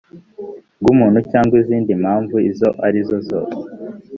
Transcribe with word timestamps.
bw 0.81 0.87
umuntu 0.93 1.19
cyangwa 1.31 1.53
izindi 1.61 1.91
mpamvu 2.01 2.35
izo 2.49 2.69
arizo 2.85 3.17